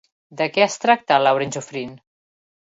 [0.39, 1.93] De qui es tracta Laurent Joffrin?